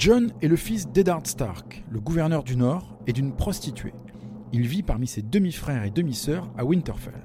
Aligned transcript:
John 0.00 0.32
est 0.40 0.48
le 0.48 0.56
fils 0.56 0.88
d'Eddard 0.88 1.26
Stark, 1.26 1.84
le 1.90 2.00
gouverneur 2.00 2.42
du 2.42 2.56
Nord, 2.56 2.96
et 3.06 3.12
d'une 3.12 3.36
prostituée. 3.36 3.92
Il 4.50 4.66
vit 4.66 4.82
parmi 4.82 5.06
ses 5.06 5.20
demi-frères 5.20 5.84
et 5.84 5.90
demi-sœurs 5.90 6.48
à 6.56 6.64
Winterfell. 6.64 7.20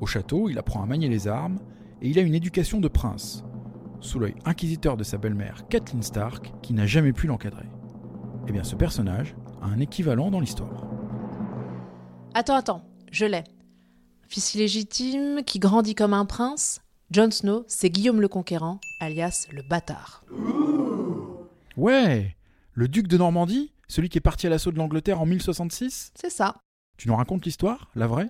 Au 0.00 0.06
château, 0.06 0.48
il 0.48 0.58
apprend 0.58 0.82
à 0.82 0.86
manier 0.86 1.10
les 1.10 1.28
armes 1.28 1.58
et 2.00 2.08
il 2.08 2.18
a 2.18 2.22
une 2.22 2.34
éducation 2.34 2.80
de 2.80 2.88
prince, 2.88 3.44
sous 4.00 4.18
l'œil 4.18 4.36
inquisiteur 4.46 4.96
de 4.96 5.04
sa 5.04 5.18
belle-mère 5.18 5.68
Kathleen 5.68 6.02
Stark, 6.02 6.50
qui 6.62 6.72
n'a 6.72 6.86
jamais 6.86 7.12
pu 7.12 7.26
l'encadrer. 7.26 7.68
Eh 8.46 8.52
bien, 8.52 8.64
ce 8.64 8.74
personnage 8.74 9.36
a 9.60 9.66
un 9.66 9.78
équivalent 9.78 10.30
dans 10.30 10.40
l'histoire. 10.40 10.88
Attends, 12.32 12.56
attends, 12.56 12.84
je 13.12 13.26
l'ai. 13.26 13.44
Fils 14.28 14.54
illégitime 14.54 15.42
qui 15.44 15.58
grandit 15.58 15.94
comme 15.94 16.14
un 16.14 16.24
prince, 16.24 16.80
Jon 17.10 17.30
Snow, 17.30 17.64
c'est 17.68 17.90
Guillaume 17.90 18.22
le 18.22 18.28
Conquérant, 18.28 18.80
alias 18.98 19.46
le 19.52 19.60
bâtard. 19.68 20.24
Ouais 21.78 22.34
Le 22.72 22.88
duc 22.88 23.06
de 23.06 23.16
Normandie 23.16 23.72
Celui 23.86 24.08
qui 24.08 24.18
est 24.18 24.20
parti 24.20 24.48
à 24.48 24.50
l'assaut 24.50 24.72
de 24.72 24.78
l'Angleterre 24.78 25.20
en 25.20 25.26
1066 25.26 26.10
C'est 26.20 26.28
ça. 26.28 26.56
Tu 26.96 27.06
nous 27.06 27.14
racontes 27.14 27.44
l'histoire, 27.44 27.92
la 27.94 28.08
vraie? 28.08 28.26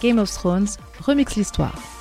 Game 0.00 0.20
of 0.20 0.30
Thrones 0.30 0.68
remix 1.00 1.34
l'histoire. 1.34 1.93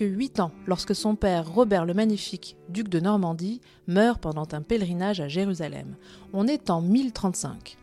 Que 0.00 0.04
8 0.06 0.40
ans 0.40 0.52
lorsque 0.66 0.94
son 0.94 1.14
père, 1.14 1.46
Robert 1.52 1.84
le 1.84 1.92
Magnifique, 1.92 2.56
duc 2.70 2.88
de 2.88 3.00
Normandie, 3.00 3.60
meurt 3.86 4.18
pendant 4.18 4.48
un 4.52 4.62
pèlerinage 4.62 5.20
à 5.20 5.28
Jérusalem. 5.28 5.94
On 6.32 6.46
est 6.46 6.70
en 6.70 6.80
1035. 6.80 7.76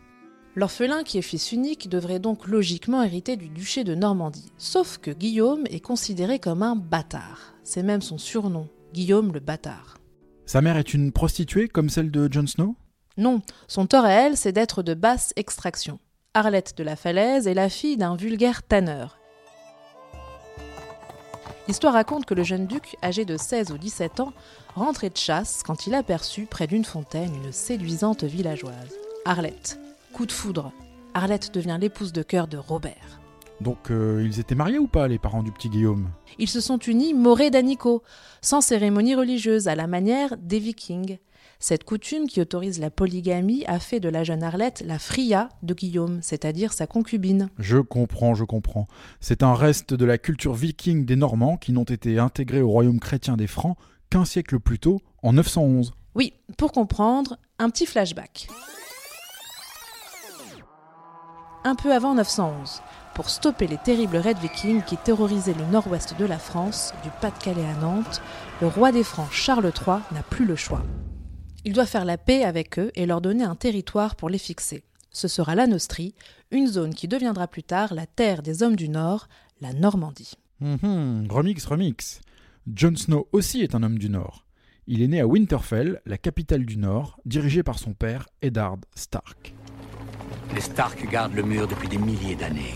L'orphelin, 0.55 1.03
qui 1.03 1.19
est 1.19 1.21
fils 1.21 1.51
unique, 1.51 1.89
devrait 1.89 2.19
donc 2.19 2.47
logiquement 2.47 3.03
hériter 3.03 3.37
du 3.37 3.49
duché 3.49 3.83
de 3.83 3.93
Normandie. 3.93 4.51
Sauf 4.57 4.97
que 4.97 5.11
Guillaume 5.11 5.65
est 5.69 5.79
considéré 5.79 6.39
comme 6.39 6.63
un 6.63 6.75
bâtard. 6.75 7.53
C'est 7.63 7.83
même 7.83 8.01
son 8.01 8.17
surnom, 8.17 8.67
Guillaume 8.95 9.31
le 9.31 9.39
bâtard. 9.39 9.99
Sa 10.47 10.61
mère 10.61 10.77
est 10.77 10.95
une 10.95 11.11
prostituée 11.11 11.67
comme 11.67 11.91
celle 11.91 12.09
de 12.09 12.27
Jon 12.31 12.47
Snow? 12.47 12.75
Non, 13.17 13.43
son 13.67 13.85
tort 13.85 14.05
à 14.05 14.11
elle, 14.11 14.37
c'est 14.37 14.53
d'être 14.53 14.81
de 14.81 14.95
basse 14.95 15.33
extraction. 15.35 15.99
Arlette 16.33 16.75
de 16.79 16.83
la 16.83 16.95
Falaise 16.95 17.45
est 17.45 17.53
la 17.53 17.69
fille 17.69 17.97
d'un 17.97 18.15
vulgaire 18.15 18.63
tanneur. 18.63 19.19
L'histoire 21.67 21.93
raconte 21.93 22.25
que 22.25 22.33
le 22.33 22.43
jeune 22.43 22.65
duc, 22.65 22.95
âgé 23.03 23.25
de 23.25 23.35
16 23.35 23.71
ou 23.71 23.77
17 23.77 24.21
ans, 24.21 24.31
rentrait 24.73 25.09
de 25.09 25.17
chasse 25.17 25.63
quand 25.65 25.85
il 25.85 25.95
aperçut 25.95 26.45
près 26.45 26.65
d'une 26.65 26.85
fontaine 26.85 27.35
une 27.35 27.51
séduisante 27.51 28.23
villageoise. 28.23 28.95
Arlette. 29.25 29.77
Coup 30.13 30.25
de 30.25 30.31
foudre. 30.31 30.71
Arlette 31.13 31.53
devient 31.53 31.77
l'épouse 31.79 32.13
de 32.13 32.23
cœur 32.23 32.47
de 32.47 32.57
Robert. 32.57 33.19
Donc 33.59 33.91
euh, 33.91 34.23
ils 34.25 34.39
étaient 34.39 34.55
mariés 34.55 34.79
ou 34.79 34.87
pas, 34.87 35.09
les 35.09 35.19
parents 35.19 35.43
du 35.43 35.51
petit 35.51 35.67
Guillaume? 35.67 36.09
Ils 36.39 36.47
se 36.47 36.61
sont 36.61 36.77
unis 36.77 37.13
morés 37.13 37.49
d'Anico, 37.49 38.01
sans 38.41 38.61
cérémonie 38.61 39.15
religieuse, 39.15 39.67
à 39.67 39.75
la 39.75 39.87
manière 39.87 40.37
des 40.37 40.59
Vikings. 40.59 41.17
Cette 41.59 41.85
coutume 41.85 42.27
qui 42.27 42.39
autorise 42.39 42.79
la 42.79 42.91
polygamie 42.91 43.65
a 43.65 43.79
fait 43.79 43.99
de 43.99 44.09
la 44.09 44.23
jeune 44.23 44.43
Arlette 44.43 44.83
la 44.85 44.99
fria 44.99 45.49
de 45.63 45.73
Guillaume, 45.73 46.19
c'est-à-dire 46.21 46.71
sa 46.71 46.85
concubine. 46.85 47.49
Je 47.57 47.79
comprends, 47.79 48.35
je 48.35 48.43
comprends. 48.43 48.87
C'est 49.21 49.41
un 49.41 49.55
reste 49.55 49.95
de 49.95 50.05
la 50.05 50.19
culture 50.19 50.53
viking 50.53 51.05
des 51.05 51.15
Normands 51.15 51.57
qui 51.57 51.71
n'ont 51.71 51.83
été 51.83 52.19
intégrés 52.19 52.61
au 52.61 52.69
royaume 52.69 52.99
chrétien 52.99 53.37
des 53.37 53.47
Francs 53.47 53.75
qu'un 54.11 54.23
siècle 54.23 54.59
plus 54.59 54.77
tôt, 54.77 55.01
en 55.23 55.33
911. 55.33 55.93
Oui, 56.13 56.33
pour 56.57 56.71
comprendre, 56.71 57.37
un 57.57 57.69
petit 57.71 57.87
flashback. 57.87 58.47
Un 61.63 61.75
peu 61.75 61.91
avant 61.91 62.13
911, 62.13 62.81
pour 63.15 63.29
stopper 63.29 63.65
les 63.65 63.77
terribles 63.77 64.17
raids 64.17 64.35
vikings 64.35 64.83
qui 64.83 64.95
terrorisaient 64.95 65.55
le 65.55 65.65
nord-ouest 65.65 66.15
de 66.17 66.25
la 66.25 66.37
France, 66.37 66.93
du 67.03 67.09
Pas-de-Calais 67.19 67.65
à 67.65 67.81
Nantes, 67.81 68.21
le 68.61 68.67
roi 68.67 68.91
des 68.91 69.03
Francs 69.03 69.31
Charles 69.31 69.65
III 69.65 69.97
n'a 70.11 70.21
plus 70.21 70.45
le 70.45 70.55
choix. 70.55 70.83
Il 71.67 71.73
doit 71.73 71.85
faire 71.85 72.05
la 72.05 72.17
paix 72.17 72.45
avec 72.45 72.79
eux 72.79 72.93
et 72.95 73.05
leur 73.05 73.19
donner 73.19 73.43
un 73.43 73.57
territoire 73.57 74.15
pour 74.15 74.29
les 74.29 74.37
fixer. 74.37 74.85
Ce 75.11 75.27
sera 75.27 75.53
la 75.53 75.67
Nostrie, 75.67 76.15
une 76.49 76.65
zone 76.65 76.93
qui 76.93 77.09
deviendra 77.09 77.45
plus 77.49 77.61
tard 77.61 77.93
la 77.93 78.05
terre 78.05 78.41
des 78.41 78.63
hommes 78.63 78.77
du 78.77 78.87
Nord, 78.87 79.27
la 79.59 79.73
Normandie. 79.73 80.35
Mhm, 80.61 81.27
remix, 81.29 81.65
remix. 81.65 82.21
Jon 82.73 82.95
Snow 82.95 83.27
aussi 83.33 83.63
est 83.63 83.75
un 83.75 83.83
homme 83.83 83.99
du 83.99 84.09
Nord. 84.09 84.45
Il 84.87 85.01
est 85.01 85.09
né 85.09 85.19
à 85.19 85.27
Winterfell, 85.27 85.99
la 86.05 86.17
capitale 86.17 86.65
du 86.65 86.77
Nord, 86.77 87.19
dirigé 87.25 87.63
par 87.63 87.79
son 87.79 87.91
père, 87.91 88.29
Eddard 88.41 88.77
Stark. 88.95 89.53
Les 90.55 90.61
Stark 90.61 91.05
gardent 91.11 91.35
le 91.35 91.43
mur 91.43 91.67
depuis 91.67 91.89
des 91.89 91.97
milliers 91.97 92.37
d'années. 92.37 92.75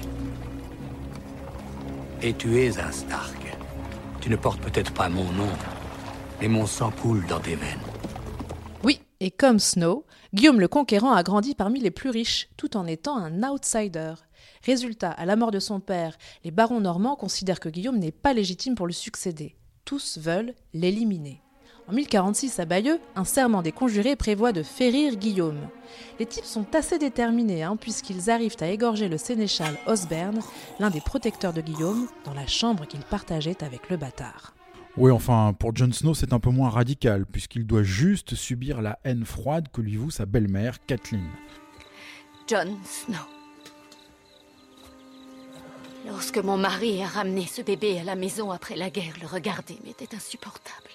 Et 2.22 2.34
tu 2.34 2.60
es 2.60 2.78
un 2.78 2.92
Stark. 2.92 3.56
Tu 4.20 4.30
ne 4.30 4.36
portes 4.36 4.60
peut-être 4.60 4.94
pas 4.94 5.08
mon 5.08 5.32
nom, 5.32 5.50
mais 6.42 6.50
mon 6.50 6.66
sang 6.66 6.92
coule 6.92 7.26
dans 7.28 7.40
tes 7.40 7.56
veines. 7.56 7.91
Et 9.24 9.30
comme 9.30 9.60
Snow, 9.60 10.04
Guillaume 10.34 10.60
le 10.60 10.68
Conquérant 10.68 11.14
a 11.14 11.22
grandi 11.22 11.54
parmi 11.54 11.80
les 11.80 11.92
plus 11.92 12.10
riches, 12.10 12.50
tout 12.58 12.76
en 12.76 12.88
étant 12.88 13.18
un 13.18 13.44
outsider. 13.44 14.16
Résultat, 14.66 15.12
à 15.12 15.28
la 15.28 15.36
mort 15.36 15.52
de 15.52 15.60
son 15.60 15.80
père, 15.80 16.18
les 16.44 16.50
barons 16.50 16.80
normands 16.80 17.16
considèrent 17.16 17.60
que 17.60 17.70
Guillaume 17.70 18.00
n'est 18.00 18.12
pas 18.12 18.34
légitime 18.34 18.74
pour 18.74 18.88
le 18.88 18.94
succéder. 18.94 19.56
Tous 19.86 20.18
veulent 20.18 20.56
l'éliminer. 20.74 21.40
En 21.88 21.94
1046, 21.94 22.60
à 22.60 22.66
Bayeux, 22.66 23.00
un 23.16 23.24
serment 23.24 23.62
des 23.62 23.72
conjurés 23.72 24.16
prévoit 24.16 24.54
de 24.54 24.64
férir 24.64 25.16
Guillaume. 25.16 25.70
Les 26.18 26.26
types 26.26 26.44
sont 26.44 26.74
assez 26.74 26.98
déterminés, 26.98 27.62
hein, 27.62 27.76
puisqu'ils 27.76 28.32
arrivent 28.32 28.58
à 28.60 28.70
égorger 28.70 29.08
le 29.08 29.20
sénéchal 29.20 29.78
Osberne, 29.86 30.42
l'un 30.80 30.90
des 30.90 31.02
protecteurs 31.02 31.54
de 31.54 31.62
Guillaume, 31.62 32.08
dans 32.26 32.34
la 32.34 32.48
chambre 32.48 32.88
qu'il 32.88 33.02
partageait 33.02 33.64
avec 33.64 33.88
le 33.92 33.98
bâtard. 33.98 34.56
Oui, 34.98 35.10
enfin, 35.10 35.56
pour 35.58 35.76
Jon 35.76 35.92
Snow, 35.92 36.14
c'est 36.14 36.34
un 36.34 36.40
peu 36.40 36.50
moins 36.50 36.70
radical, 36.70 37.26
puisqu'il 37.26 37.66
doit 37.66 37.84
juste 37.84 38.36
subir 38.36 38.82
la 38.82 39.00
haine 39.06 39.26
froide 39.26 39.68
que 39.72 39.82
lui 39.82 39.96
voue 39.96 40.12
sa 40.12 40.26
belle-mère, 40.26 40.86
Kathleen. 40.86 41.30
Jon 42.48 42.78
Snow. 42.84 43.16
Lorsque 46.06 46.40
mon 46.40 46.58
mari 46.58 47.02
a 47.02 47.08
ramené 47.08 47.46
ce 47.46 47.62
bébé 47.62 48.00
à 48.00 48.04
la 48.04 48.16
maison 48.16 48.52
après 48.52 48.76
la 48.76 48.90
guerre, 48.90 49.14
le 49.22 49.28
regarder 49.28 49.78
m'était 49.86 50.14
insupportable. 50.14 50.90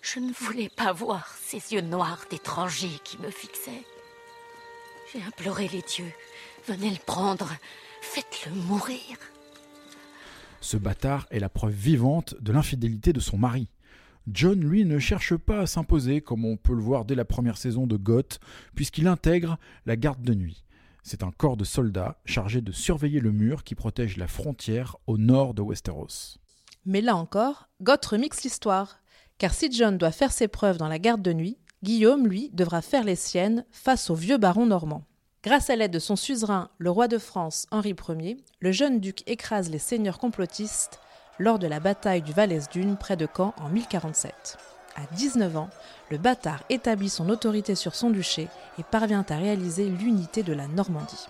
Je 0.00 0.18
ne 0.18 0.32
voulais 0.32 0.70
pas 0.70 0.92
voir 0.92 1.28
ces 1.42 1.74
yeux 1.74 1.82
noirs 1.82 2.24
d'étranger 2.30 2.90
qui 3.04 3.18
me 3.18 3.30
fixaient. 3.30 3.84
J'ai 5.12 5.22
imploré 5.22 5.68
les 5.68 5.82
dieux. 5.82 6.12
Venez 6.66 6.90
le 6.90 7.04
prendre. 7.04 7.50
Faites-le 8.00 8.52
mourir. 8.52 9.18
Ce 10.60 10.76
bâtard 10.76 11.26
est 11.30 11.40
la 11.40 11.48
preuve 11.48 11.72
vivante 11.72 12.34
de 12.40 12.52
l'infidélité 12.52 13.12
de 13.12 13.20
son 13.20 13.38
mari. 13.38 13.68
John, 14.28 14.60
lui, 14.60 14.84
ne 14.84 14.98
cherche 14.98 15.34
pas 15.36 15.60
à 15.60 15.66
s'imposer, 15.66 16.20
comme 16.20 16.44
on 16.44 16.56
peut 16.56 16.74
le 16.74 16.82
voir 16.82 17.04
dès 17.04 17.14
la 17.14 17.24
première 17.24 17.56
saison 17.56 17.86
de 17.86 17.96
Goth, 17.96 18.38
puisqu'il 18.74 19.08
intègre 19.08 19.58
la 19.86 19.96
garde 19.96 20.22
de 20.22 20.34
nuit. 20.34 20.64
C'est 21.02 21.22
un 21.22 21.30
corps 21.30 21.56
de 21.56 21.64
soldats 21.64 22.20
chargé 22.26 22.60
de 22.60 22.72
surveiller 22.72 23.20
le 23.20 23.32
mur 23.32 23.64
qui 23.64 23.74
protège 23.74 24.18
la 24.18 24.28
frontière 24.28 24.96
au 25.06 25.16
nord 25.16 25.54
de 25.54 25.62
Westeros. 25.62 26.38
Mais 26.84 27.00
là 27.00 27.16
encore, 27.16 27.68
Goth 27.80 28.04
remixe 28.06 28.42
l'histoire. 28.44 29.00
Car 29.38 29.54
si 29.54 29.72
John 29.72 29.96
doit 29.96 30.12
faire 30.12 30.32
ses 30.32 30.48
preuves 30.48 30.76
dans 30.76 30.88
la 30.88 30.98
garde 30.98 31.22
de 31.22 31.32
nuit, 31.32 31.56
Guillaume, 31.82 32.26
lui, 32.26 32.50
devra 32.52 32.82
faire 32.82 33.04
les 33.04 33.16
siennes 33.16 33.64
face 33.70 34.10
au 34.10 34.14
vieux 34.14 34.36
baron 34.36 34.66
normand. 34.66 35.06
Grâce 35.42 35.70
à 35.70 35.76
l'aide 35.76 35.90
de 35.90 35.98
son 35.98 36.16
suzerain, 36.16 36.68
le 36.76 36.90
roi 36.90 37.08
de 37.08 37.16
France 37.16 37.66
Henri 37.70 37.96
Ier, 38.10 38.36
le 38.60 38.72
jeune 38.72 39.00
duc 39.00 39.22
écrase 39.26 39.70
les 39.70 39.78
seigneurs 39.78 40.18
complotistes 40.18 41.00
lors 41.38 41.58
de 41.58 41.66
la 41.66 41.80
bataille 41.80 42.20
du 42.20 42.32
Valais-Dune 42.32 42.98
près 42.98 43.16
de 43.16 43.26
Caen 43.34 43.54
en 43.58 43.70
1047. 43.70 44.58
À 44.96 45.14
19 45.14 45.56
ans, 45.56 45.70
le 46.10 46.18
bâtard 46.18 46.62
établit 46.68 47.08
son 47.08 47.30
autorité 47.30 47.74
sur 47.74 47.94
son 47.94 48.10
duché 48.10 48.48
et 48.78 48.82
parvient 48.82 49.24
à 49.30 49.36
réaliser 49.36 49.88
l'unité 49.88 50.42
de 50.42 50.52
la 50.52 50.68
Normandie. 50.68 51.26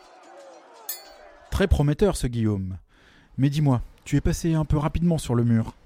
Très 1.53 1.69
prometteur 1.69 2.17
ce 2.17 2.27
Guillaume. 2.27 2.79
Mais 3.39 3.49
dis-moi, 3.49 3.81
tu 4.05 4.17
es 4.17 4.21
passé 4.21 4.55
un 4.55 4.65
peu 4.65 4.77
rapidement 4.77 5.19
sur 5.19 5.37
le 5.37 5.45
mur. 5.45 5.77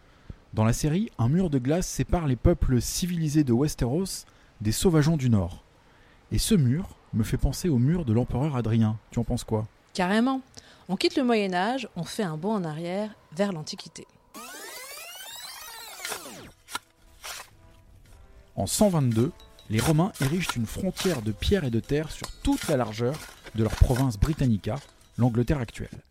Dans 0.55 0.65
la 0.65 0.73
série, 0.73 1.11
un 1.19 1.29
mur 1.29 1.51
de 1.51 1.59
glace 1.59 1.87
sépare 1.87 2.27
les 2.27 2.37
peuples 2.37 2.81
civilisés 2.81 3.45
de 3.45 3.53
Westeros 3.53 4.25
des 4.63 4.73
sauvageons 4.73 5.19
du 5.19 5.29
Nord. 5.29 5.64
Et 6.35 6.39
ce 6.39 6.57
mur 6.57 6.89
me 7.13 7.23
fait 7.23 7.37
penser 7.37 7.69
au 7.69 7.79
mur 7.79 8.05
de 8.05 8.13
l'empereur 8.13 8.57
Adrien. 8.57 8.99
Tu 9.13 9.21
en 9.21 9.25
penses 9.25 9.45
quoi? 9.45 9.69
Carrément. 9.93 10.41
On 10.89 10.97
quitte 10.97 11.15
le 11.15 11.23
Moyen 11.23 11.55
Âge, 11.55 11.89
on 11.95 12.03
fait 12.03 12.25
un 12.25 12.37
bond 12.37 12.55
en 12.55 12.65
arrière 12.65 13.15
vers 13.37 13.53
l'Antiquité. 13.53 14.05
En 18.57 18.67
122, 18.67 19.31
les 19.71 19.79
Romains 19.79 20.11
érigent 20.21 20.57
une 20.57 20.67
frontière 20.67 21.23
de 21.23 21.31
pierre 21.31 21.63
et 21.63 21.71
de 21.71 21.79
terre 21.79 22.11
sur 22.11 22.29
toute 22.43 22.67
la 22.67 22.77
largeur 22.77 23.15
de 23.55 23.63
leur 23.63 23.77
province 23.77 24.19
Britannica, 24.19 24.81
l'Angleterre 25.19 25.61
actuelle. 25.61 26.03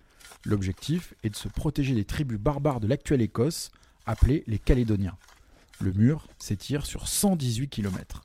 L'objectif 0.45 1.15
est 1.25 1.31
de 1.31 1.35
se 1.35 1.49
protéger 1.49 1.95
des 1.95 2.05
tribus 2.05 2.39
barbares 2.39 2.79
de 2.79 2.87
l'actuelle 2.87 3.21
Écosse, 3.21 3.71
appelées 4.05 4.45
les 4.47 4.57
Calédoniens. 4.57 5.17
Le 5.81 5.91
mur 5.91 6.29
s'étire 6.39 6.85
sur 6.85 7.09
118 7.09 7.67
km. 7.67 8.23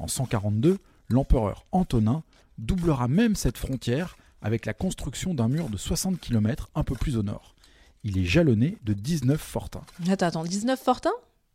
En 0.00 0.08
142, 0.08 0.78
l'empereur 1.08 1.66
Antonin 1.72 2.22
doublera 2.56 3.06
même 3.06 3.36
cette 3.36 3.58
frontière 3.58 4.16
avec 4.40 4.64
la 4.64 4.72
construction 4.72 5.34
d'un 5.34 5.48
mur 5.48 5.68
de 5.68 5.76
60 5.76 6.18
km 6.18 6.70
un 6.74 6.84
peu 6.84 6.94
plus 6.94 7.18
au 7.18 7.22
nord. 7.22 7.54
Il 8.02 8.16
est 8.16 8.24
jalonné 8.24 8.78
de 8.82 8.94
19 8.94 9.38
fortins. 9.38 9.82
Attends, 10.08 10.26
attends, 10.26 10.44
19 10.44 10.80
fortins? 10.80 11.12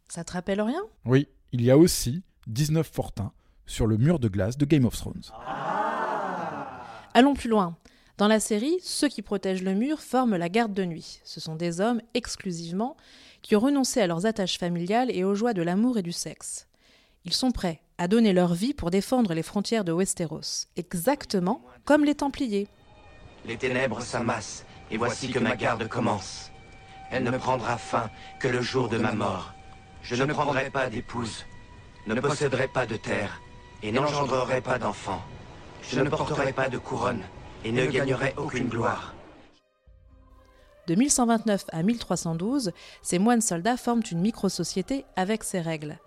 Ça 0.09 0.23
te 0.23 0.33
rappelle 0.33 0.61
rien? 0.61 0.81
Oui, 1.05 1.27
il 1.53 1.63
y 1.63 1.71
a 1.71 1.77
aussi 1.77 2.21
19 2.45 2.87
fortins 2.87 3.31
sur 3.65 3.87
le 3.87 3.97
mur 3.97 4.19
de 4.19 4.27
glace 4.27 4.59
de 4.59 4.65
Game 4.65 4.85
of 4.85 4.95
Thrones. 4.95 5.23
Allons 7.15 7.33
plus 7.33 7.49
loin. 7.49 7.75
Dans 8.19 8.27
la 8.27 8.39
série, 8.39 8.77
ceux 8.83 9.07
qui 9.07 9.23
protègent 9.23 9.63
le 9.63 9.73
mur 9.73 10.01
forment 10.01 10.37
la 10.37 10.49
garde 10.49 10.73
de 10.73 10.85
nuit. 10.85 11.19
Ce 11.23 11.39
sont 11.39 11.55
des 11.55 11.81
hommes 11.81 12.01
exclusivement 12.13 12.95
qui 13.41 13.55
ont 13.55 13.59
renoncé 13.59 14.01
à 14.01 14.07
leurs 14.07 14.27
attaches 14.27 14.59
familiales 14.59 15.09
et 15.09 15.23
aux 15.23 15.33
joies 15.33 15.55
de 15.55 15.63
l'amour 15.63 15.97
et 15.97 16.03
du 16.03 16.11
sexe. 16.11 16.67
Ils 17.25 17.33
sont 17.33 17.51
prêts 17.51 17.81
à 17.97 18.07
donner 18.07 18.33
leur 18.33 18.53
vie 18.53 18.73
pour 18.73 18.91
défendre 18.91 19.33
les 19.33 19.43
frontières 19.43 19.83
de 19.83 19.91
Westeros, 19.91 20.67
exactement 20.75 21.63
comme 21.85 22.03
les 22.03 22.15
Templiers. 22.15 22.67
Les 23.45 23.57
ténèbres 23.57 24.01
s'amassent, 24.01 24.65
et 24.91 24.97
voici 24.97 25.31
que 25.31 25.39
ma 25.39 25.55
garde 25.55 25.87
commence. 25.87 26.51
Elle 27.11 27.23
ne 27.23 27.37
prendra 27.37 27.77
fin 27.77 28.09
que 28.39 28.47
le 28.47 28.61
jour 28.61 28.89
de 28.89 28.97
ma 28.97 29.13
mort. 29.13 29.53
Je 30.01 30.15
ne 30.15 30.33
prendrai 30.33 30.69
pas 30.69 30.89
d'épouse, 30.89 31.45
ne 32.07 32.19
posséderai 32.19 32.67
pas 32.67 32.85
de 32.85 32.95
terre, 32.95 33.41
et 33.81 33.91
n'engendrerai 33.91 34.61
pas 34.61 34.79
d'enfants. 34.79 35.21
Je 35.83 35.99
ne 35.99 36.09
porterai 36.09 36.53
pas 36.53 36.69
de 36.69 36.77
couronne, 36.77 37.21
et 37.63 37.71
ne 37.71 37.85
gagnerai 37.85 38.33
aucune 38.37 38.67
gloire. 38.67 39.13
De 40.87 40.93
1129 40.93 41.65
à 41.71 41.81
1312, 41.81 42.71
ces 43.01 43.17
moines 43.17 43.41
soldats 43.41 43.77
forment 43.77 44.03
une 44.11 44.21
micro-société 44.21 45.05
avec 45.15 45.43
ses 45.43 45.61
règles. 45.61 45.97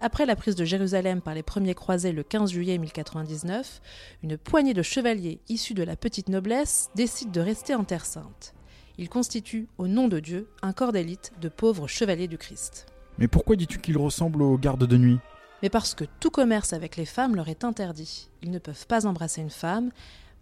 Après 0.00 0.26
la 0.26 0.36
prise 0.36 0.54
de 0.54 0.64
Jérusalem 0.64 1.20
par 1.20 1.34
les 1.34 1.42
premiers 1.42 1.74
croisés 1.74 2.12
le 2.12 2.22
15 2.22 2.52
juillet 2.52 2.78
1099, 2.78 3.80
une 4.22 4.38
poignée 4.38 4.72
de 4.72 4.82
chevaliers 4.82 5.40
issus 5.48 5.74
de 5.74 5.82
la 5.82 5.96
petite 5.96 6.28
noblesse 6.28 6.90
décide 6.94 7.32
de 7.32 7.40
rester 7.40 7.74
en 7.74 7.82
Terre 7.82 8.06
sainte. 8.06 8.54
Ils 8.96 9.08
constituent, 9.08 9.66
au 9.76 9.88
nom 9.88 10.06
de 10.06 10.20
Dieu, 10.20 10.48
un 10.62 10.72
corps 10.72 10.92
d'élite 10.92 11.32
de 11.40 11.48
pauvres 11.48 11.88
chevaliers 11.88 12.28
du 12.28 12.38
Christ. 12.38 12.86
Mais 13.18 13.26
pourquoi 13.26 13.56
dis-tu 13.56 13.80
qu'ils 13.80 13.98
ressemblent 13.98 14.42
aux 14.42 14.56
gardes 14.56 14.86
de 14.86 14.96
nuit? 14.96 15.18
Mais 15.62 15.70
parce 15.70 15.94
que 15.94 16.04
tout 16.20 16.30
commerce 16.30 16.72
avec 16.72 16.96
les 16.96 17.04
femmes 17.04 17.34
leur 17.34 17.48
est 17.48 17.64
interdit. 17.64 18.30
Ils 18.42 18.52
ne 18.52 18.60
peuvent 18.60 18.86
pas 18.86 19.04
embrasser 19.04 19.40
une 19.40 19.50
femme, 19.50 19.90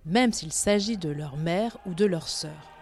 même 0.05 0.35
s'il 0.35 0.53
s'agit 0.53 0.99
de 0.99 1.09
leur 1.09 1.39
mère 1.39 1.79
ou 1.87 1.95
de 1.95 2.05
leur 2.05 2.29
sœur. 2.29 2.76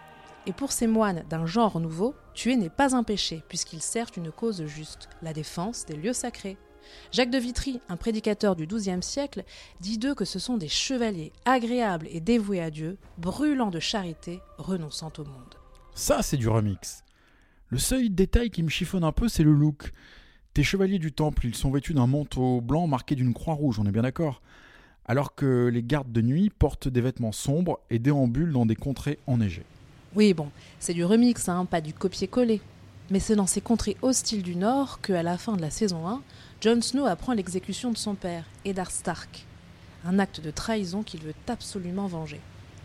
Et 0.47 0.53
pour 0.53 0.71
ces 0.71 0.87
moines 0.87 1.23
d'un 1.29 1.45
genre 1.45 1.79
nouveau, 1.79 2.13
tuer 2.35 2.55
n'est 2.55 2.69
pas 2.69 2.95
un 2.95 3.03
péché, 3.03 3.43
puisqu'ils 3.49 3.81
servent 3.81 4.11
une 4.17 4.31
cause 4.31 4.65
juste, 4.65 5.09
la 5.23 5.33
défense 5.33 5.85
des 5.85 5.95
lieux 5.95 6.13
sacrés. 6.13 6.57
Jacques 7.11 7.31
de 7.31 7.39
Vitry, 7.39 7.79
un 7.89 7.97
prédicateur 7.97 8.55
du 8.55 8.67
XIIe 8.67 9.01
siècle, 9.01 9.43
dit 9.79 9.97
d'eux 9.97 10.13
que 10.13 10.25
ce 10.25 10.37
sont 10.37 10.57
des 10.57 10.67
chevaliers 10.67 11.33
agréables 11.45 12.07
et 12.11 12.19
dévoués 12.19 12.61
à 12.61 12.69
Dieu, 12.69 12.99
brûlant 13.17 13.71
de 13.71 13.79
charité, 13.79 14.39
renonçant 14.59 15.11
au 15.17 15.23
monde. 15.23 15.55
Ça, 15.95 16.21
c'est 16.21 16.37
du 16.37 16.47
remix. 16.47 17.03
Le 17.69 17.79
seul 17.79 18.13
détail 18.13 18.51
qui 18.51 18.61
me 18.61 18.69
chiffonne 18.69 19.03
un 19.03 19.11
peu, 19.11 19.27
c'est 19.27 19.43
le 19.43 19.53
look. 19.53 19.91
Tes 20.53 20.61
chevaliers 20.61 20.99
du 20.99 21.11
temple, 21.11 21.47
ils 21.47 21.55
sont 21.55 21.71
vêtus 21.71 21.95
d'un 21.95 22.05
manteau 22.05 22.61
blanc 22.61 22.85
marqué 22.85 23.15
d'une 23.15 23.33
croix 23.33 23.55
rouge, 23.55 23.79
on 23.79 23.85
est 23.85 23.91
bien 23.91 24.03
d'accord 24.03 24.43
Alors 25.05 25.33
que 25.33 25.67
les 25.73 25.81
gardes 25.81 26.11
de 26.11 26.21
nuit 26.21 26.51
portent 26.51 26.87
des 26.87 27.01
vêtements 27.01 27.31
sombres 27.31 27.79
et 27.89 27.97
déambulent 27.97 28.53
dans 28.53 28.67
des 28.67 28.75
contrées 28.75 29.17
enneigées. 29.25 29.65
Oui, 30.15 30.33
bon, 30.33 30.49
c'est 30.79 30.93
du 30.93 31.03
remix, 31.03 31.49
hein, 31.49 31.65
pas 31.65 31.81
du 31.81 31.93
copier-coller. 31.93 32.61
Mais 33.09 33.19
c'est 33.19 33.35
dans 33.35 33.47
ces 33.47 33.59
contrées 33.59 33.97
hostiles 34.01 34.43
du 34.43 34.55
Nord 34.55 35.01
que, 35.01 35.11
à 35.11 35.23
la 35.23 35.37
fin 35.37 35.57
de 35.57 35.61
la 35.61 35.69
saison 35.69 36.07
1, 36.07 36.21
Jon 36.61 36.81
Snow 36.81 37.05
apprend 37.05 37.33
l'exécution 37.33 37.91
de 37.91 37.97
son 37.97 38.15
père, 38.15 38.45
Eddard 38.63 38.91
Stark. 38.91 39.45
Un 40.05 40.17
acte 40.17 40.39
de 40.39 40.51
trahison 40.51 41.03
qu'il 41.03 41.21
veut 41.21 41.33
absolument 41.47 42.07
venger. 42.07 42.39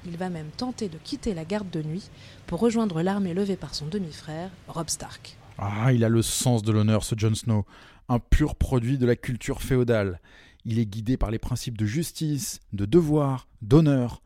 Il 0.07 0.17
va 0.17 0.29
même 0.29 0.51
tenter 0.57 0.89
de 0.89 0.99
quitter 0.99 1.33
la 1.33 1.45
garde 1.45 1.71
de 1.71 1.83
nuit 1.83 2.11
pour 2.49 2.59
rejoindre 2.59 3.01
l'armée 3.01 3.33
levée 3.33 3.57
par 3.57 3.77
son 3.77 3.87
demi-frère, 3.87 4.51
Robb 4.67 4.91
Stark. 4.91 5.37
Ah, 5.57 5.93
il 5.93 6.05
a 6.05 6.09
le 6.09 6.23
sens 6.23 6.63
de 6.63 6.73
l'honneur, 6.73 7.05
ce 7.05 7.15
Jon 7.17 7.35
Snow. 7.35 7.65
Un 8.09 8.19
pur 8.19 8.57
produit 8.57 8.99
de 8.99 9.07
la 9.07 9.15
culture 9.15 9.63
féodale. 9.63 10.21
Il 10.65 10.81
est 10.81 10.87
guidé 10.87 11.17
par 11.17 11.31
les 11.31 11.39
principes 11.39 11.79
de 11.79 11.87
justice, 11.87 12.59
de 12.73 12.87
devoir, 12.87 13.47
d'honneur. 13.63 14.21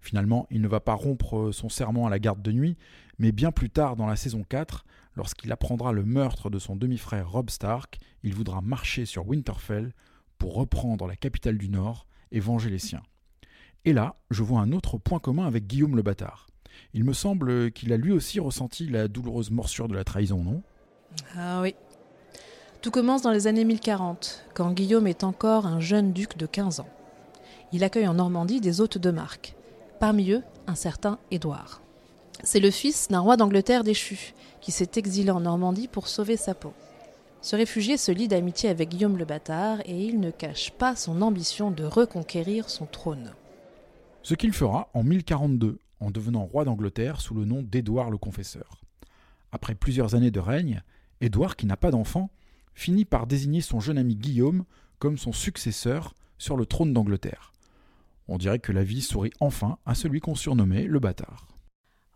Finalement, 0.00 0.46
il 0.50 0.60
ne 0.60 0.68
va 0.68 0.80
pas 0.80 0.94
rompre 0.94 1.50
son 1.52 1.68
serment 1.68 2.06
à 2.06 2.10
la 2.10 2.18
garde 2.18 2.42
de 2.42 2.52
nuit, 2.52 2.76
mais 3.18 3.32
bien 3.32 3.52
plus 3.52 3.70
tard 3.70 3.96
dans 3.96 4.06
la 4.06 4.16
saison 4.16 4.44
4, 4.48 4.84
lorsqu'il 5.14 5.52
apprendra 5.52 5.92
le 5.92 6.04
meurtre 6.04 6.48
de 6.50 6.58
son 6.58 6.76
demi-frère 6.76 7.30
Robb 7.30 7.50
Stark, 7.50 7.98
il 8.22 8.34
voudra 8.34 8.60
marcher 8.60 9.04
sur 9.04 9.28
Winterfell 9.28 9.92
pour 10.38 10.54
reprendre 10.54 11.06
la 11.06 11.16
capitale 11.16 11.58
du 11.58 11.68
Nord 11.68 12.06
et 12.32 12.40
venger 12.40 12.70
les 12.70 12.78
siens. 12.78 13.02
Et 13.84 13.92
là, 13.92 14.16
je 14.30 14.42
vois 14.42 14.60
un 14.60 14.72
autre 14.72 14.98
point 14.98 15.18
commun 15.18 15.46
avec 15.46 15.66
Guillaume 15.66 15.96
le 15.96 16.02
Bâtard. 16.02 16.46
Il 16.94 17.04
me 17.04 17.12
semble 17.12 17.72
qu'il 17.72 17.92
a 17.92 17.96
lui 17.96 18.12
aussi 18.12 18.40
ressenti 18.40 18.86
la 18.86 19.08
douloureuse 19.08 19.50
morsure 19.50 19.88
de 19.88 19.94
la 19.94 20.04
trahison, 20.04 20.42
non? 20.42 20.62
Ah 21.36 21.60
oui. 21.60 21.74
Tout 22.80 22.90
commence 22.90 23.22
dans 23.22 23.32
les 23.32 23.46
années 23.46 23.64
1040, 23.64 24.46
quand 24.54 24.72
Guillaume 24.72 25.06
est 25.06 25.24
encore 25.24 25.66
un 25.66 25.80
jeune 25.80 26.12
duc 26.12 26.38
de 26.38 26.46
15 26.46 26.80
ans. 26.80 26.88
Il 27.72 27.84
accueille 27.84 28.08
en 28.08 28.14
Normandie 28.14 28.60
des 28.60 28.80
hôtes 28.80 28.98
de 28.98 29.10
marque, 29.10 29.54
parmi 30.00 30.32
eux 30.32 30.42
un 30.66 30.74
certain 30.74 31.18
Édouard. 31.30 31.82
C'est 32.42 32.58
le 32.58 32.70
fils 32.70 33.08
d'un 33.08 33.20
roi 33.20 33.36
d'Angleterre 33.36 33.84
déchu, 33.84 34.32
qui 34.60 34.72
s'est 34.72 34.92
exilé 34.96 35.30
en 35.30 35.40
Normandie 35.40 35.88
pour 35.88 36.08
sauver 36.08 36.36
sa 36.36 36.54
peau. 36.54 36.72
Ce 37.42 37.54
réfugié 37.54 37.96
se 37.96 38.10
lie 38.10 38.26
d'amitié 38.26 38.70
avec 38.70 38.88
Guillaume 38.88 39.18
le 39.18 39.24
Bâtard 39.26 39.80
et 39.84 40.04
il 40.04 40.18
ne 40.18 40.30
cache 40.30 40.72
pas 40.72 40.96
son 40.96 41.22
ambition 41.22 41.70
de 41.70 41.84
reconquérir 41.84 42.68
son 42.68 42.86
trône. 42.86 43.32
Ce 44.22 44.34
qu'il 44.34 44.52
fera 44.52 44.88
en 44.94 45.02
1042, 45.02 45.78
en 46.00 46.10
devenant 46.10 46.44
roi 46.44 46.64
d'Angleterre 46.64 47.20
sous 47.20 47.34
le 47.34 47.44
nom 47.44 47.62
d'Édouard 47.62 48.10
le 48.10 48.18
Confesseur. 48.18 48.82
Après 49.52 49.74
plusieurs 49.74 50.14
années 50.14 50.30
de 50.30 50.40
règne, 50.40 50.82
Édouard, 51.20 51.56
qui 51.56 51.66
n'a 51.66 51.76
pas 51.76 51.90
d'enfant, 51.90 52.30
finit 52.74 53.04
par 53.04 53.26
désigner 53.26 53.60
son 53.60 53.80
jeune 53.80 53.98
ami 53.98 54.16
Guillaume 54.16 54.64
comme 54.98 55.18
son 55.18 55.32
successeur 55.32 56.14
sur 56.38 56.56
le 56.56 56.64
trône 56.64 56.94
d'Angleterre. 56.94 57.52
On 58.32 58.38
dirait 58.38 58.60
que 58.60 58.70
la 58.70 58.84
vie 58.84 59.02
sourit 59.02 59.32
enfin 59.40 59.78
à 59.84 59.96
celui 59.96 60.20
qu'on 60.20 60.36
surnommait 60.36 60.84
le 60.84 61.00
bâtard. 61.00 61.48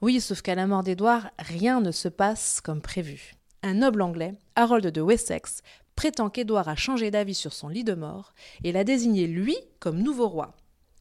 Oui, 0.01 0.21
sauf 0.21 0.43
qu'à 0.43 0.55
la 0.55 0.69
mort 0.69 0.85
d'Édouard, 0.85 1.29
rien 1.41 1.81
ne 1.81 1.91
se 1.91 2.07
passe 2.07 2.61
comme 2.61 2.81
prévu. 2.81 3.35
Un 3.65 3.75
noble 3.75 4.01
anglais, 4.01 4.35
Harold 4.55 4.87
de 4.87 5.01
Wessex, 5.01 5.63
prétend 5.97 6.31
qu'Édouard 6.31 6.69
a 6.69 6.77
changé 6.77 7.11
d'avis 7.11 7.35
sur 7.35 7.53
son 7.53 7.69
lit 7.69 7.83
de 7.83 7.95
mort 7.95 8.33
et 8.63 8.71
l'a 8.71 8.85
désigné 8.85 9.27
lui 9.27 9.57
comme 9.81 10.01
nouveau 10.01 10.29
roi. 10.29 10.55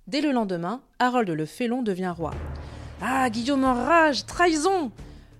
Dès 0.07 0.19
le 0.19 0.31
lendemain, 0.31 0.81
Harold 0.97 1.29
le 1.29 1.45
Félon 1.45 1.83
devient 1.83 2.13
roi. 2.17 2.33
Ah, 2.99 3.29
Guillaume 3.29 3.65
enrage, 3.65 4.25
trahison 4.25 4.91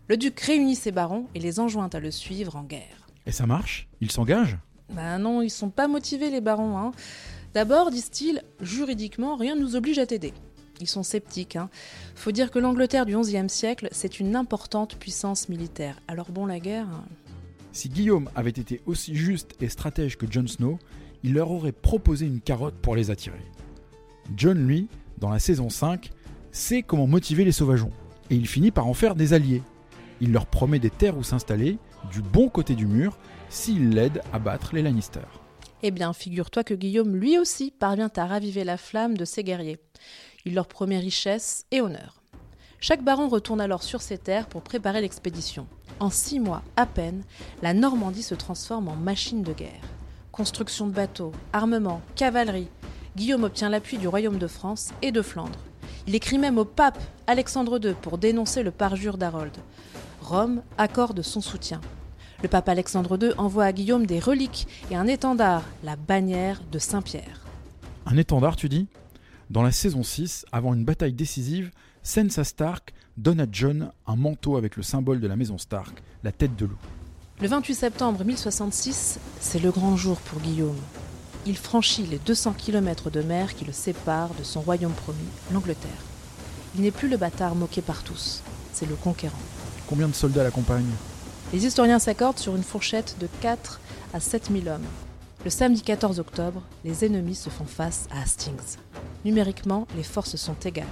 Le 0.07 0.17
duc 0.17 0.39
réunit 0.39 0.75
ses 0.75 0.91
barons 0.91 1.25
et 1.33 1.39
les 1.39 1.59
enjoint 1.59 1.89
à 1.91 1.99
le 1.99 2.11
suivre 2.11 2.57
en 2.57 2.63
guerre. 2.63 3.07
Et 3.25 3.31
ça 3.31 3.47
marche? 3.47 3.87
Ils 4.01 4.11
s'engagent 4.11 4.59
Ben 4.89 5.17
non, 5.17 5.41
ils 5.41 5.49
sont 5.49 5.71
pas 5.71 5.87
motivés 5.87 6.29
les 6.29 6.41
barons. 6.41 6.77
Hein. 6.77 6.91
D'abord, 7.53 7.91
disent-ils, 7.91 8.41
juridiquement, 8.61 9.35
rien 9.35 9.55
ne 9.55 9.61
nous 9.61 9.75
oblige 9.75 9.99
à 9.99 10.05
t'aider. 10.05 10.33
Ils 10.81 10.87
sont 10.87 11.03
sceptiques. 11.03 11.55
Hein. 11.55 11.69
Faut 12.15 12.31
dire 12.31 12.49
que 12.49 12.59
l'Angleterre 12.59 13.05
du 13.05 13.15
XIe 13.15 13.47
siècle, 13.47 13.87
c'est 13.91 14.19
une 14.19 14.35
importante 14.35 14.95
puissance 14.95 15.49
militaire. 15.49 15.99
Alors 16.07 16.31
bon, 16.31 16.45
la 16.45 16.59
guerre. 16.59 16.87
hein. 16.87 17.03
Si 17.71 17.89
Guillaume 17.89 18.29
avait 18.35 18.49
été 18.49 18.81
aussi 18.85 19.15
juste 19.15 19.51
et 19.61 19.69
stratège 19.69 20.17
que 20.17 20.31
Jon 20.31 20.47
Snow, 20.47 20.79
il 21.23 21.33
leur 21.33 21.51
aurait 21.51 21.71
proposé 21.71 22.25
une 22.25 22.41
carotte 22.41 22.75
pour 22.75 22.95
les 22.95 23.11
attirer. 23.11 23.41
Jon, 24.35 24.53
lui, 24.53 24.87
dans 25.19 25.29
la 25.29 25.39
saison 25.39 25.69
5, 25.69 26.11
sait 26.51 26.83
comment 26.83 27.07
motiver 27.07 27.45
les 27.45 27.51
sauvageons, 27.51 27.91
et 28.29 28.35
il 28.35 28.47
finit 28.47 28.71
par 28.71 28.87
en 28.87 28.93
faire 28.93 29.15
des 29.15 29.33
alliés. 29.33 29.63
Il 30.21 30.31
leur 30.31 30.45
promet 30.45 30.79
des 30.79 30.89
terres 30.89 31.17
où 31.17 31.23
s'installer, 31.23 31.77
du 32.11 32.21
bon 32.21 32.49
côté 32.49 32.75
du 32.75 32.85
mur, 32.85 33.17
s'ils 33.49 33.89
l'aident 33.89 34.21
à 34.31 34.39
battre 34.39 34.75
les 34.75 34.81
Lannister. 34.81 35.21
Eh 35.85 35.91
bien, 35.91 36.13
figure-toi 36.13 36.63
que 36.63 36.73
Guillaume, 36.73 37.13
lui 37.17 37.37
aussi, 37.37 37.69
parvient 37.69 38.09
à 38.15 38.25
raviver 38.25 38.63
la 38.63 38.77
flamme 38.77 39.17
de 39.17 39.25
ses 39.25 39.43
guerriers. 39.43 39.79
Il 40.45 40.53
leur 40.55 40.67
promet 40.67 40.97
richesse 40.97 41.65
et 41.71 41.81
honneur. 41.81 42.21
Chaque 42.79 43.03
baron 43.03 43.27
retourne 43.27 43.59
alors 43.59 43.83
sur 43.83 44.01
ses 44.01 44.17
terres 44.17 44.47
pour 44.47 44.61
préparer 44.61 45.01
l'expédition. 45.01 45.67
En 45.99 46.09
six 46.09 46.39
mois 46.39 46.63
à 46.77 46.85
peine, 46.85 47.23
la 47.61 47.73
Normandie 47.73 48.23
se 48.23 48.33
transforme 48.33 48.87
en 48.87 48.95
machine 48.95 49.43
de 49.43 49.51
guerre. 49.51 49.81
Construction 50.31 50.87
de 50.87 50.93
bateaux, 50.93 51.33
armement, 51.51 52.01
cavalerie. 52.15 52.69
Guillaume 53.17 53.43
obtient 53.43 53.69
l'appui 53.69 53.97
du 53.97 54.07
royaume 54.07 54.37
de 54.37 54.47
France 54.47 54.91
et 55.01 55.11
de 55.11 55.21
Flandre. 55.21 55.59
Il 56.07 56.15
écrit 56.15 56.37
même 56.37 56.57
au 56.57 56.65
pape 56.65 56.99
Alexandre 57.27 57.77
II 57.85 57.93
pour 58.01 58.17
dénoncer 58.17 58.63
le 58.63 58.71
parjure 58.71 59.17
d'Harold. 59.17 59.55
Rome 60.21 60.61
accorde 60.77 61.21
son 61.21 61.41
soutien. 61.41 61.81
Le 62.43 62.49
pape 62.49 62.67
Alexandre 62.67 63.17
II 63.23 63.31
envoie 63.37 63.63
à 63.63 63.71
Guillaume 63.71 64.05
des 64.05 64.19
reliques 64.19 64.67
et 64.91 64.97
un 64.97 65.07
étendard, 65.07 65.63
la 65.81 65.95
bannière 65.95 66.61
de 66.73 66.77
Saint-Pierre. 66.77 67.39
Un 68.05 68.17
étendard, 68.17 68.57
tu 68.57 68.67
dis? 68.67 68.87
Dans 69.49 69.63
la 69.63 69.71
saison 69.71 70.03
6, 70.03 70.45
avant 70.51 70.73
une 70.73 70.83
bataille 70.83 71.13
décisive, 71.13 71.71
Sansa 72.03 72.43
Stark 72.43 72.93
donne 73.15 73.39
à 73.39 73.45
John 73.49 73.93
un 74.05 74.17
manteau 74.17 74.57
avec 74.57 74.75
le 74.75 74.83
symbole 74.83 75.21
de 75.21 75.27
la 75.27 75.37
maison 75.37 75.57
Stark, 75.57 76.03
la 76.25 76.33
tête 76.33 76.57
de 76.57 76.65
loup. 76.65 76.77
Le 77.39 77.47
28 77.47 77.75
septembre 77.75 78.25
1066, 78.25 79.19
c'est 79.39 79.59
le 79.59 79.71
grand 79.71 79.95
jour 79.95 80.17
pour 80.17 80.41
Guillaume. 80.41 80.75
Il 81.45 81.55
franchit 81.55 82.03
les 82.03 82.19
200 82.19 82.55
km 82.57 83.09
de 83.09 83.21
mer 83.21 83.55
qui 83.55 83.63
le 83.63 83.71
séparent 83.71 84.33
de 84.37 84.43
son 84.43 84.59
royaume 84.59 84.91
promis, 84.91 85.19
l'Angleterre. 85.53 85.91
Il 86.75 86.81
n'est 86.81 86.91
plus 86.91 87.07
le 87.07 87.15
bâtard 87.15 87.55
moqué 87.55 87.81
par 87.81 88.03
tous, 88.03 88.43
c'est 88.73 88.89
le 88.89 88.95
conquérant. 88.95 89.39
Combien 89.87 90.09
de 90.09 90.13
soldats 90.13 90.43
l'accompagnent? 90.43 90.83
Les 91.53 91.67
historiens 91.67 91.99
s'accordent 91.99 92.39
sur 92.39 92.55
une 92.55 92.63
fourchette 92.63 93.15
de 93.19 93.27
4 93.41 93.79
à 94.15 94.19
7 94.19 94.49
000 94.51 94.73
hommes. 94.73 94.87
Le 95.43 95.51
samedi 95.51 95.83
14 95.83 96.19
octobre, 96.19 96.63
les 96.83 97.05
ennemis 97.05 97.35
se 97.35 97.51
font 97.51 97.65
face 97.65 98.07
à 98.11 98.23
Hastings. 98.23 98.77
Numériquement, 99.23 99.85
les 99.95 100.01
forces 100.01 100.35
sont 100.35 100.55
égales. 100.65 100.87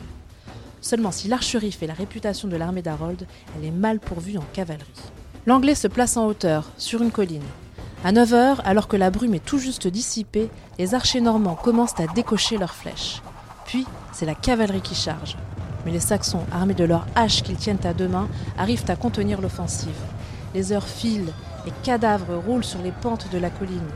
Seulement 0.79 1.11
si 1.11 1.27
l'archerie 1.27 1.71
fait 1.71 1.87
la 1.87 1.95
réputation 1.95 2.47
de 2.47 2.57
l'armée 2.57 2.83
d'Harold, 2.83 3.25
elle 3.57 3.65
est 3.65 3.71
mal 3.71 3.99
pourvue 3.99 4.37
en 4.37 4.45
cavalerie. 4.53 4.85
L'Anglais 5.47 5.73
se 5.73 5.87
place 5.87 6.15
en 6.15 6.27
hauteur, 6.27 6.69
sur 6.77 7.01
une 7.01 7.11
colline. 7.11 7.41
À 8.03 8.11
9 8.11 8.33
heures, 8.33 8.61
alors 8.63 8.87
que 8.87 8.97
la 8.97 9.09
brume 9.09 9.33
est 9.33 9.43
tout 9.43 9.57
juste 9.57 9.87
dissipée, 9.87 10.51
les 10.77 10.93
archers 10.93 11.21
normands 11.21 11.55
commencent 11.55 11.99
à 11.99 12.05
décocher 12.05 12.59
leurs 12.59 12.75
flèches. 12.75 13.23
Puis, 13.65 13.87
c'est 14.13 14.27
la 14.27 14.35
cavalerie 14.35 14.81
qui 14.81 14.93
charge. 14.93 15.37
Mais 15.85 15.91
les 15.91 15.99
Saxons, 15.99 16.45
armés 16.51 16.75
de 16.75 16.83
leurs 16.83 17.07
haches 17.15 17.41
qu'ils 17.41 17.57
tiennent 17.57 17.83
à 17.83 17.95
deux 17.95 18.07
mains, 18.07 18.29
arrivent 18.59 18.85
à 18.89 18.95
contenir 18.95 19.41
l'offensive. 19.41 19.89
Les 20.53 20.71
heures 20.73 20.87
filent, 20.87 21.31
les 21.65 21.71
cadavres 21.83 22.35
roulent 22.35 22.63
sur 22.63 22.81
les 22.81 22.91
pentes 22.91 23.29
de 23.31 23.37
la 23.37 23.49
colline. 23.49 23.87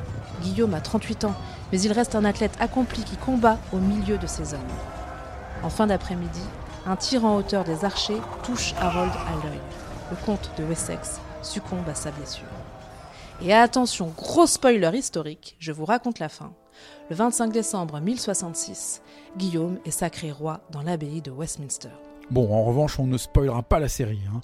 Guillaume 0.41 0.73
a 0.73 0.81
38 0.81 1.25
ans, 1.25 1.35
mais 1.71 1.81
il 1.81 1.91
reste 1.91 2.15
un 2.15 2.25
athlète 2.25 2.55
accompli 2.59 3.03
qui 3.03 3.17
combat 3.17 3.57
au 3.73 3.77
milieu 3.77 4.17
de 4.17 4.27
ses 4.27 4.53
hommes. 4.53 4.59
En 5.63 5.69
fin 5.69 5.87
d'après-midi, 5.87 6.41
un 6.85 6.95
tir 6.95 7.25
en 7.25 7.35
hauteur 7.37 7.63
des 7.63 7.83
archers 7.83 8.21
touche 8.43 8.73
Harold 8.79 9.11
à 9.11 9.45
l'œil. 9.45 9.59
Le 10.11 10.17
comte 10.25 10.51
de 10.57 10.63
Wessex 10.63 11.19
succombe 11.41 11.87
à 11.89 11.95
sa 11.95 12.11
blessure. 12.11 12.45
Et 13.41 13.53
attention, 13.53 14.13
gros 14.15 14.47
spoiler 14.47 14.91
historique, 14.97 15.55
je 15.59 15.71
vous 15.71 15.85
raconte 15.85 16.19
la 16.19 16.29
fin. 16.29 16.53
Le 17.09 17.15
25 17.15 17.51
décembre 17.51 17.99
1066, 17.99 19.01
Guillaume 19.37 19.77
est 19.85 19.91
sacré 19.91 20.31
roi 20.31 20.61
dans 20.71 20.81
l'abbaye 20.81 21.21
de 21.21 21.31
Westminster. 21.31 21.89
Bon, 22.31 22.53
en 22.53 22.63
revanche, 22.63 22.99
on 22.99 23.07
ne 23.07 23.17
spoilera 23.17 23.61
pas 23.63 23.79
la 23.79 23.87
série. 23.87 24.21
hein. 24.33 24.41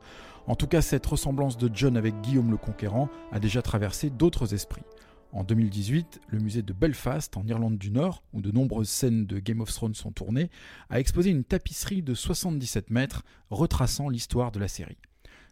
En 0.48 0.56
tout 0.56 0.68
cas, 0.68 0.82
cette 0.82 1.06
ressemblance 1.06 1.58
de 1.58 1.70
John 1.74 1.98
avec 1.98 2.20
Guillaume 2.22 2.52
le 2.52 2.58
Conquérant 2.58 3.10
a 3.32 3.40
déjà 3.40 3.62
traversé 3.62 4.10
d'autres 4.10 4.54
esprits. 4.54 4.84
En 5.34 5.44
2018, 5.46 6.20
le 6.28 6.40
musée 6.40 6.62
de 6.62 6.74
Belfast, 6.74 7.38
en 7.38 7.46
Irlande 7.48 7.78
du 7.78 7.90
Nord, 7.90 8.22
où 8.34 8.42
de 8.42 8.52
nombreuses 8.52 8.90
scènes 8.90 9.26
de 9.26 9.40
Game 9.40 9.62
of 9.62 9.72
Thrones 9.72 9.96
sont 9.96 10.12
tournées, 10.12 10.50
a 10.90 11.00
exposé 11.00 11.30
une 11.30 11.46
tapisserie 11.46 12.02
de 12.02 12.14
77 12.14 12.90
mètres 12.90 13.24
retraçant 13.50 14.10
l'histoire 14.10 14.52
de 14.52 14.60
la 14.60 14.68
série. 14.68 14.98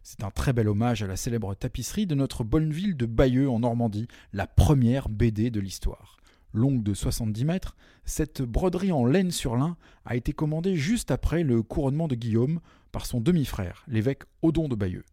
C'est 0.04 0.24
un 0.24 0.32
très 0.32 0.54
bel 0.54 0.68
hommage 0.68 1.04
à 1.04 1.08
la 1.08 1.16
célèbre 1.16 1.54
tapisserie 1.56 2.08
de 2.08 2.16
notre 2.16 2.44
bonne 2.44 2.72
ville 2.72 2.98
de 2.98 3.06
Bayeux 3.06 3.50
en 3.50 3.60
Normandie, 3.60 4.08
la 4.34 4.48
première 4.48 5.08
BD 5.08 5.50
de 5.50 5.60
l'histoire. 5.60 6.18
Longue 6.52 6.84
de 6.84 6.94
70 6.94 7.46
mètres, 7.46 7.78
cette 8.06 8.42
broderie 8.42 8.92
en 8.92 9.06
laine 9.06 9.32
sur 9.32 9.56
lin 9.56 9.78
a 10.04 10.16
été 10.16 10.34
commandée 10.34 10.76
juste 10.76 11.12
après 11.12 11.44
le 11.44 11.62
couronnement 11.62 12.08
de 12.08 12.16
Guillaume 12.16 12.60
par 12.92 13.06
son 13.06 13.22
demi-frère, 13.22 13.84
l'évêque 13.88 14.24
Odon 14.42 14.68
de 14.68 14.76
Bayeux. 14.76 15.06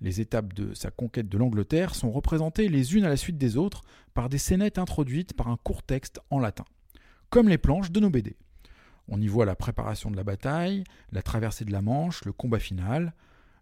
Les 0.00 0.20
étapes 0.20 0.52
de 0.52 0.74
sa 0.74 0.90
conquête 0.90 1.28
de 1.28 1.38
l'Angleterre 1.38 1.94
sont 1.94 2.10
représentées 2.10 2.68
les 2.68 2.94
unes 2.94 3.04
à 3.04 3.08
la 3.08 3.16
suite 3.16 3.38
des 3.38 3.56
autres 3.56 3.82
par 4.14 4.28
des 4.28 4.38
scénettes 4.38 4.78
introduites 4.78 5.34
par 5.34 5.48
un 5.48 5.56
court 5.56 5.82
texte 5.82 6.20
en 6.30 6.38
latin, 6.38 6.64
comme 7.30 7.48
les 7.48 7.58
planches 7.58 7.90
de 7.90 8.00
nos 8.00 8.10
BD. 8.10 8.36
On 9.08 9.20
y 9.20 9.28
voit 9.28 9.46
la 9.46 9.54
préparation 9.54 10.10
de 10.10 10.16
la 10.16 10.24
bataille, 10.24 10.84
la 11.12 11.22
traversée 11.22 11.64
de 11.64 11.72
la 11.72 11.82
Manche, 11.82 12.24
le 12.24 12.32
combat 12.32 12.58
final, 12.58 13.14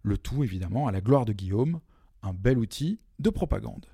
le 0.02 0.18
tout 0.18 0.42
évidemment 0.42 0.86
à 0.86 0.92
la 0.92 1.00
gloire 1.00 1.24
de 1.24 1.32
Guillaume, 1.32 1.80
un 2.22 2.32
bel 2.32 2.58
outil 2.58 2.98
de 3.18 3.30
propagande. 3.30 3.86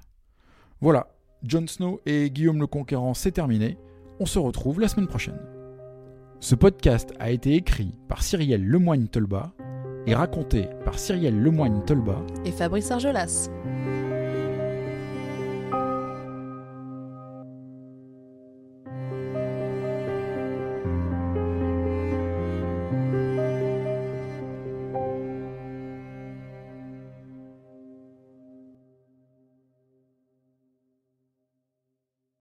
Voilà, 0.81 1.15
Jon 1.43 1.67
Snow 1.67 2.01
et 2.07 2.31
Guillaume 2.31 2.61
le 2.61 2.67
Conquérant, 2.67 3.15
c'est 3.15 3.33
terminé. 3.33 3.77
On 4.19 4.27
se 4.27 4.39
retrouve 4.39 4.81
la 4.81 4.89
semaine 4.89 5.09
prochaine. 5.09 5.60
Ce 6.43 6.55
podcast 6.55 7.13
a 7.21 7.31
été 7.31 7.55
écrit 7.55 7.95
par 8.09 8.23
Cyrielle 8.23 8.67
Lemoigne-Tolba 8.67 9.53
et 10.07 10.15
raconté 10.15 10.69
par 10.87 10.99
Cyrielle 10.99 11.39
Lemoigne-Tolba 11.39 12.17
Et 12.47 12.51
Fabrice 12.51 12.91
Argelas. 12.91 13.51